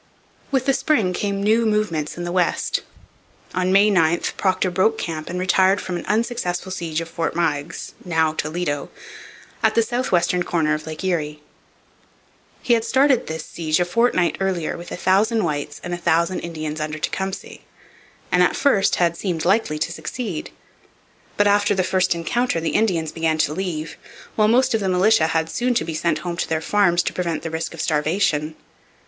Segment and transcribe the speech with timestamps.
[0.49, 2.81] With the spring came new movements in the West.
[3.53, 7.93] On May 9 Procter broke camp and retired from an unsuccessful siege of Fort Meigs
[8.03, 8.89] (now Toledo)
[9.61, 11.43] at the south western corner of Lake Erie.
[12.63, 16.39] He had started this siege a fortnight earlier with a thousand whites and a thousand
[16.39, 17.59] Indians under Tecumseh;
[18.31, 20.49] and at first had seemed likely to succeed.
[21.37, 23.97] But after the first encounter the Indians began to leave;
[24.35, 27.13] while most of the militia had soon to be sent home to their farms to
[27.13, 28.55] prevent the risk of starvation.